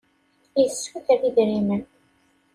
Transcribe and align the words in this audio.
Yessuter 0.61 1.19
idrimen. 1.29 1.83